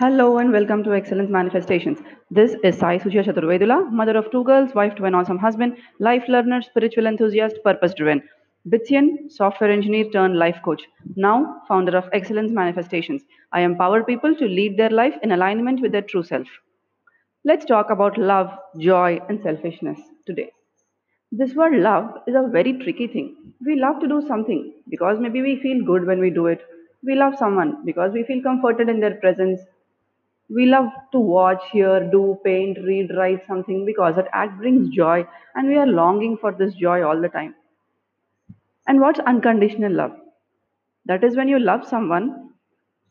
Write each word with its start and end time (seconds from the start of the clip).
Hello 0.00 0.38
and 0.38 0.52
welcome 0.52 0.84
to 0.84 0.94
Excellence 0.94 1.28
Manifestations. 1.28 1.98
This 2.30 2.54
is 2.62 2.78
Sai 2.78 2.98
Suja 2.98 3.24
Chaturvedula, 3.24 3.90
mother 3.90 4.16
of 4.16 4.30
two 4.30 4.44
girls, 4.44 4.72
wife 4.72 4.94
to 4.94 5.06
an 5.06 5.14
awesome 5.16 5.38
husband, 5.38 5.76
life 5.98 6.22
learner, 6.28 6.62
spiritual 6.62 7.08
enthusiast, 7.08 7.56
purpose 7.64 7.94
driven. 7.94 8.22
BITSian, 8.68 9.28
software 9.28 9.72
engineer 9.72 10.08
turned 10.12 10.38
life 10.38 10.60
coach. 10.64 10.82
Now, 11.16 11.62
founder 11.66 11.96
of 11.96 12.08
Excellence 12.12 12.52
Manifestations. 12.52 13.22
I 13.50 13.62
empower 13.62 14.04
people 14.04 14.36
to 14.36 14.44
lead 14.44 14.76
their 14.76 14.90
life 14.90 15.16
in 15.24 15.32
alignment 15.32 15.82
with 15.82 15.90
their 15.90 16.02
true 16.02 16.22
self. 16.22 16.46
Let's 17.44 17.64
talk 17.64 17.90
about 17.90 18.16
love, 18.18 18.56
joy, 18.78 19.18
and 19.28 19.42
selfishness 19.42 19.98
today. 20.26 20.52
This 21.32 21.54
word 21.54 21.74
love 21.74 22.18
is 22.28 22.36
a 22.36 22.48
very 22.52 22.74
tricky 22.74 23.08
thing. 23.08 23.52
We 23.66 23.74
love 23.74 23.98
to 23.98 24.06
do 24.06 24.22
something 24.28 24.74
because 24.88 25.18
maybe 25.18 25.42
we 25.42 25.60
feel 25.60 25.84
good 25.84 26.06
when 26.06 26.20
we 26.20 26.30
do 26.30 26.46
it. 26.46 26.62
We 27.02 27.16
love 27.16 27.34
someone 27.36 27.84
because 27.84 28.12
we 28.12 28.22
feel 28.22 28.44
comforted 28.44 28.88
in 28.88 29.00
their 29.00 29.16
presence. 29.16 29.60
We 30.50 30.66
love 30.66 30.88
to 31.12 31.18
watch, 31.20 31.62
hear, 31.72 32.08
do, 32.10 32.38
paint, 32.44 32.78
read, 32.84 33.10
write 33.16 33.46
something 33.46 33.84
because 33.86 34.16
that 34.16 34.28
act 34.32 34.58
brings 34.58 34.88
joy 34.90 35.26
and 35.54 35.68
we 35.68 35.76
are 35.76 35.86
longing 35.86 36.36
for 36.38 36.52
this 36.52 36.74
joy 36.74 37.02
all 37.02 37.20
the 37.20 37.28
time. 37.28 37.54
And 38.88 39.00
what's 39.00 39.20
unconditional 39.20 39.92
love? 39.92 40.16
That 41.06 41.22
is 41.24 41.36
when 41.36 41.48
you 41.48 41.58
love 41.58 41.86
someone, 41.86 42.50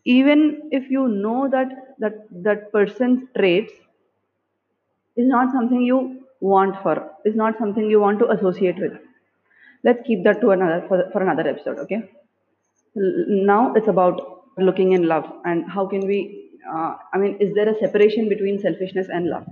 even 0.06 0.70
if 0.72 0.90
you 0.90 1.08
know 1.08 1.48
that 1.50 1.70
that, 2.00 2.28
that 2.44 2.72
person's 2.72 3.30
traits 3.38 3.74
is 5.16 5.28
not 5.28 5.52
something 5.52 5.82
you 5.82 6.24
want 6.40 6.82
for, 6.82 7.12
is 7.26 7.36
not 7.36 7.58
something 7.58 7.90
you 7.90 8.00
want 8.00 8.20
to 8.20 8.30
associate 8.32 8.80
with. 8.80 8.94
Let's 9.84 10.06
keep 10.06 10.24
that 10.24 10.42
to 10.42 10.52
another 10.52 10.86
for, 10.88 11.10
for 11.12 11.22
another 11.24 11.48
episode, 11.48 11.80
okay? 11.80 12.10
Now 12.96 13.74
it's 13.76 13.88
about 13.88 14.44
looking 14.58 14.94
in 14.94 15.08
love 15.08 15.26
and 15.46 15.70
how 15.70 15.88
can 15.88 16.06
we, 16.08 16.47
uh, 16.72 16.96
I 17.14 17.18
mean, 17.18 17.38
is 17.40 17.54
there 17.56 17.70
a 17.70 17.78
separation 17.80 18.30
between 18.30 18.60
selfishness 18.60 19.08
and 19.10 19.30
love? 19.30 19.46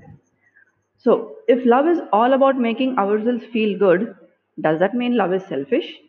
So, 0.97 1.37
if 1.47 1.65
love 1.65 1.87
is 1.87 2.01
all 2.11 2.33
about 2.33 2.57
making 2.57 2.97
ourselves 2.97 3.45
feel 3.45 3.79
good, 3.79 4.13
does 4.59 4.79
that 4.79 4.93
mean 4.93 5.15
love 5.15 5.31
is 5.31 5.45
selfish? 5.45 6.01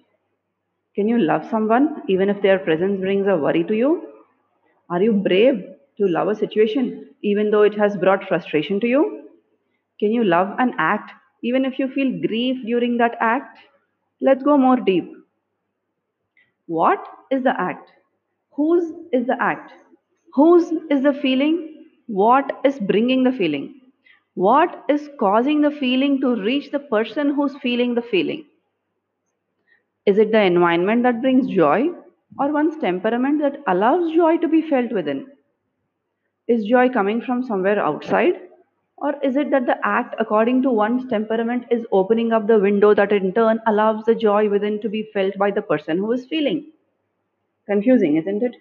Can 0.96 1.06
you 1.06 1.16
love 1.18 1.48
someone 1.48 2.02
even 2.08 2.28
if 2.28 2.42
their 2.42 2.58
presence 2.58 2.98
brings 2.98 3.28
a 3.28 3.36
worry 3.36 3.62
to 3.62 3.76
you? 3.76 4.08
Are 4.90 5.02
you 5.02 5.12
brave 5.12 5.62
to 5.98 6.06
love 6.08 6.28
a 6.28 6.34
situation 6.34 7.14
even 7.22 7.50
though 7.50 7.62
it 7.62 7.74
has 7.78 7.96
brought 7.96 8.24
frustration 8.28 8.80
to 8.80 8.86
you? 8.88 9.28
Can 10.00 10.12
you 10.12 10.24
love 10.24 10.56
an 10.58 10.74
act 10.78 11.12
even 11.42 11.64
if 11.64 11.78
you 11.78 11.88
feel 11.88 12.20
grief 12.26 12.64
during 12.66 12.96
that 12.98 13.16
act? 13.20 13.58
Let's 14.20 14.42
go 14.42 14.58
more 14.58 14.76
deep. 14.76 15.12
What 16.66 17.02
is 17.30 17.42
the 17.44 17.58
act? 17.58 17.90
Whose 18.52 18.92
is 19.12 19.26
the 19.26 19.36
act? 19.42 19.72
Whose 20.34 20.70
is 20.90 21.02
the 21.02 21.12
feeling? 21.12 21.86
What 22.06 22.60
is 22.64 22.78
bringing 22.78 23.24
the 23.24 23.32
feeling? 23.32 23.80
What 24.34 24.84
is 24.88 25.08
causing 25.18 25.62
the 25.62 25.70
feeling 25.70 26.20
to 26.20 26.36
reach 26.36 26.70
the 26.70 26.78
person 26.78 27.34
who's 27.34 27.56
feeling 27.56 27.94
the 27.94 28.02
feeling? 28.02 28.44
Is 30.06 30.18
it 30.18 30.30
the 30.32 30.42
environment 30.42 31.02
that 31.02 31.20
brings 31.20 31.48
joy 31.48 31.88
or 32.38 32.52
one's 32.52 32.76
temperament 32.78 33.40
that 33.40 33.62
allows 33.66 34.12
joy 34.14 34.36
to 34.38 34.48
be 34.48 34.62
felt 34.62 34.92
within? 34.92 35.26
Is 36.48 36.64
joy 36.64 36.88
coming 36.88 37.20
from 37.20 37.42
somewhere 37.42 37.78
outside? 37.78 38.40
Or 38.98 39.14
is 39.22 39.36
it 39.36 39.50
that 39.50 39.66
the 39.66 39.78
act, 39.86 40.14
according 40.18 40.62
to 40.62 40.70
one's 40.70 41.08
temperament, 41.10 41.66
is 41.70 41.86
opening 41.92 42.32
up 42.32 42.46
the 42.46 42.58
window 42.58 42.94
that 42.94 43.12
in 43.12 43.32
turn 43.34 43.60
allows 43.66 44.04
the 44.04 44.14
joy 44.14 44.48
within 44.48 44.80
to 44.80 44.88
be 44.88 45.10
felt 45.12 45.36
by 45.36 45.50
the 45.50 45.62
person 45.62 45.98
who 45.98 46.12
is 46.12 46.26
feeling? 46.26 46.72
Confusing, 47.66 48.16
isn't 48.16 48.42
it? 48.42 48.56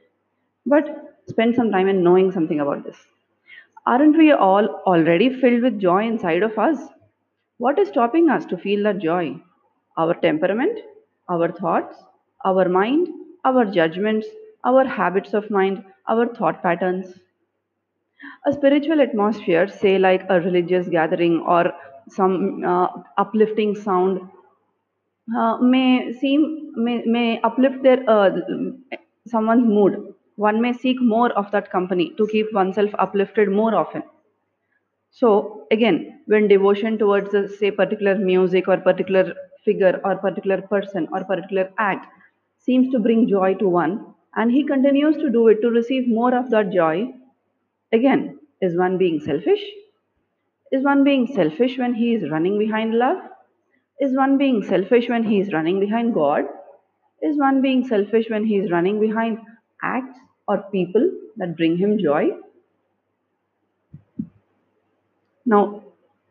But 0.66 1.14
spend 1.27 1.55
some 1.55 1.71
time 1.71 1.87
in 1.87 2.03
knowing 2.03 2.31
something 2.31 2.59
about 2.59 2.83
this. 2.83 2.97
Aren't 3.85 4.17
we 4.17 4.31
all 4.31 4.65
already 4.85 5.29
filled 5.29 5.61
with 5.61 5.79
joy 5.79 6.07
inside 6.07 6.43
of 6.43 6.57
us? 6.57 6.77
What 7.57 7.79
is 7.79 7.89
stopping 7.89 8.29
us 8.29 8.45
to 8.45 8.57
feel 8.57 8.83
that 8.83 8.99
joy? 8.99 9.39
Our 9.97 10.14
temperament, 10.15 10.80
our 11.30 11.52
thoughts, 11.52 11.95
our 12.43 12.67
mind, 12.67 13.08
our 13.45 13.65
judgments, 13.65 14.27
our 14.64 14.85
habits 14.85 15.33
of 15.33 15.49
mind, 15.49 15.83
our 16.08 16.27
thought 16.27 16.61
patterns. 16.61 17.14
A 18.47 18.53
spiritual 18.53 19.02
atmosphere, 19.02 19.67
say 19.67 19.97
like 19.97 20.25
a 20.30 20.41
religious 20.41 20.87
gathering 20.89 21.41
or 21.41 21.73
some 22.09 22.64
uh, 22.64 22.87
uplifting 23.17 23.75
sound, 23.75 24.21
uh, 25.35 25.58
may 25.58 26.14
seem 26.14 26.71
may, 26.75 27.03
may 27.05 27.41
uplift 27.41 27.83
their 27.83 28.08
uh, 28.09 28.30
someone's 29.27 29.67
mood. 29.67 30.05
One 30.35 30.61
may 30.61 30.73
seek 30.73 31.01
more 31.01 31.31
of 31.31 31.51
that 31.51 31.71
company 31.71 32.13
to 32.17 32.27
keep 32.27 32.53
oneself 32.53 32.91
uplifted 32.99 33.49
more 33.49 33.73
often. 33.73 34.03
So 35.11 35.65
again, 35.71 36.21
when 36.25 36.49
devotion 36.49 36.97
towards 36.97 37.33
a 37.33 37.47
say 37.47 37.71
particular 37.71 38.17
music 38.17 38.67
or 38.67 38.77
particular 38.77 39.33
figure 39.63 40.01
or 40.03 40.17
particular 40.17 40.61
person 40.61 41.07
or 41.13 41.23
particular 41.23 41.71
act 41.77 42.07
seems 42.59 42.91
to 42.91 42.99
bring 42.99 43.27
joy 43.29 43.53
to 43.55 43.69
one, 43.69 44.13
and 44.35 44.51
he 44.51 44.65
continues 44.65 45.15
to 45.17 45.29
do 45.29 45.47
it 45.47 45.61
to 45.61 45.69
receive 45.69 46.07
more 46.07 46.35
of 46.35 46.49
that 46.49 46.71
joy, 46.73 47.13
again, 47.93 48.37
is 48.61 48.77
one 48.77 48.97
being 48.97 49.19
selfish? 49.19 49.61
Is 50.71 50.83
one 50.83 51.03
being 51.05 51.27
selfish 51.27 51.77
when 51.77 51.93
he 51.93 52.13
is 52.15 52.29
running 52.29 52.59
behind 52.59 52.95
love? 52.95 53.17
Is 54.02 54.13
one 54.13 54.37
being 54.37 54.61
selfish 54.63 55.07
when 55.07 55.23
he 55.23 55.39
is 55.39 55.53
running 55.53 55.79
behind 55.79 56.13
God? 56.13 56.43
Is 57.21 57.37
one 57.37 57.61
being 57.61 57.87
selfish 57.87 58.29
when 58.29 58.45
he 58.45 58.57
is 58.57 58.71
running 58.71 58.99
behind 58.99 59.37
acts 59.81 60.17
or 60.47 60.63
people 60.71 61.09
that 61.37 61.58
bring 61.58 61.77
him 61.77 61.97
joy? 61.97 62.30
Now, 65.45 65.83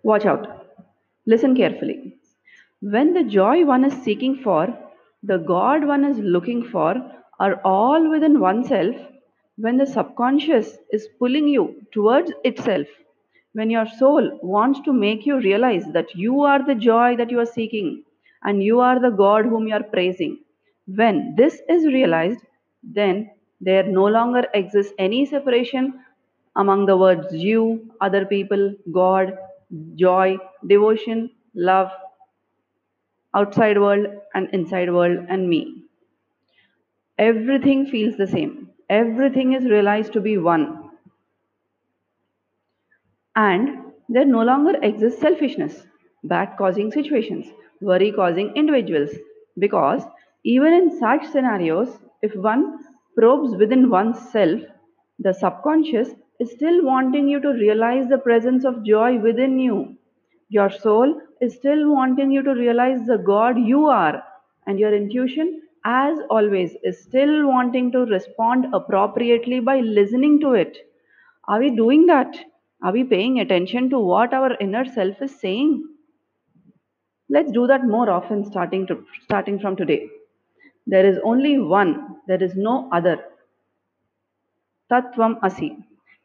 watch 0.03 0.27
out. 0.27 0.67
Listen 1.27 1.57
carefully. 1.57 2.17
When 2.81 3.15
the 3.15 3.25
joy 3.25 3.65
one 3.65 3.85
is 3.85 3.95
seeking 4.03 4.43
for, 4.43 4.77
the 5.23 5.39
God 5.39 5.87
one 5.87 6.05
is 6.05 6.19
looking 6.19 6.65
for, 6.65 6.97
are 7.41 7.61
all 7.65 8.11
within 8.11 8.41
oneself, 8.41 8.95
when 9.57 9.77
the 9.77 9.87
subconscious 9.87 10.77
is 10.91 11.09
pulling 11.19 11.49
you 11.49 11.83
towards 11.93 12.33
itself, 12.45 12.87
when 13.53 13.71
your 13.71 13.87
soul 13.87 14.39
wants 14.43 14.81
to 14.81 14.93
make 14.93 15.25
you 15.25 15.41
realize 15.41 15.85
that 15.93 16.15
you 16.15 16.43
are 16.43 16.65
the 16.67 16.75
joy 16.75 17.17
that 17.17 17.31
you 17.31 17.39
are 17.39 17.47
seeking 17.47 18.03
and 18.43 18.63
you 18.63 18.81
are 18.81 19.01
the 19.01 19.11
God 19.11 19.47
whom 19.47 19.69
you 19.69 19.75
are 19.75 19.83
praising, 19.83 20.41
when 20.87 21.35
this 21.37 21.63
is 21.69 21.87
realized, 21.87 22.41
then 22.83 23.31
there 23.65 23.85
no 23.85 24.07
longer 24.07 24.45
exists 24.55 24.93
any 24.99 25.25
separation 25.27 25.93
among 26.57 26.87
the 26.87 26.97
words 26.97 27.35
you, 27.35 27.91
other 28.01 28.25
people, 28.27 28.75
God, 28.93 29.37
joy, 29.97 30.39
devotion, 30.67 31.31
love, 31.55 31.91
outside 33.35 33.79
world 33.79 34.07
and 34.33 34.49
inside 34.55 34.91
world 34.91 35.27
and 35.29 35.47
me. 35.47 35.83
Everything 37.19 37.87
feels 37.87 38.17
the 38.17 38.27
same. 38.29 38.71
Everything 38.89 39.53
is 39.53 39.65
realized 39.65 40.13
to 40.13 40.21
be 40.21 40.39
one. 40.39 40.91
And 43.37 43.93
there 44.09 44.25
no 44.25 44.43
longer 44.43 44.79
exists 44.83 45.21
selfishness, 45.21 45.87
bad 46.23 46.57
causing 46.57 46.91
situations, 46.91 47.47
worry 47.83 48.11
causing 48.13 48.55
individuals. 48.57 49.11
Because 49.59 50.03
even 50.43 50.73
in 50.73 50.99
such 50.99 51.27
scenarios, 51.27 51.99
if 52.23 52.35
one 52.35 52.79
probes 53.17 53.57
within 53.57 53.91
oneself, 53.91 54.61
the 55.19 55.33
subconscious 55.33 56.09
is 56.41 56.51
still 56.53 56.85
wanting 56.85 57.29
you 57.29 57.41
to 57.41 57.49
realize 57.49 58.09
the 58.09 58.19
presence 58.19 58.65
of 58.65 58.85
joy 58.85 59.19
within 59.19 59.59
you. 59.59 59.97
Your 60.49 60.71
soul 60.71 61.21
is 61.41 61.55
still 61.55 61.93
wanting 61.93 62.31
you 62.31 62.43
to 62.43 62.55
realize 62.55 63.07
the 63.07 63.19
God 63.19 63.59
you 63.59 63.87
are, 63.87 64.23
and 64.67 64.79
your 64.79 64.95
intuition, 64.95 65.63
as 65.85 66.19
always, 66.31 66.77
is 66.83 67.03
still 67.03 67.47
wanting 67.47 67.93
to 67.93 68.01
respond 68.07 68.67
appropriately 68.75 69.61
by 69.61 69.81
listening 69.81 70.41
to 70.41 70.55
it. 70.55 70.79
Are 71.47 71.61
we 71.61 71.71
doing 71.71 72.07
that? 72.07 72.35
Are 72.83 72.93
we 72.93 73.05
paying 73.05 73.41
attention 73.41 73.91
to 73.91 73.99
what 73.99 74.35
our 74.35 74.57
inner 74.61 74.85
self 74.85 75.23
is 75.23 75.39
saying? 75.41 75.85
Let's 77.31 77.53
do 77.53 77.67
that 77.67 77.85
more 77.85 78.11
often 78.11 78.45
starting 78.45 78.87
to 78.89 79.05
starting 79.25 79.59
from 79.59 79.77
today. 79.77 80.09
There 80.87 81.07
is 81.07 81.19
only 81.25 81.59
one, 81.59 82.17
there 82.27 82.43
is 82.43 82.55
no 82.55 82.89
other. 82.93 83.19
Tatvam 84.91 85.39
Asi. 85.43 85.77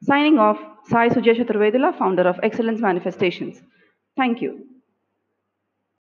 Signing 0.03 0.37
off, 0.39 0.59
Sai 0.87 1.09
Sujay 1.09 1.35
Chaturvedula, 1.37 1.97
founder 1.97 2.23
of 2.23 2.39
Excellence 2.43 2.81
Manifestations. 2.81 3.61
Thank 4.17 4.41
you. 4.41 4.65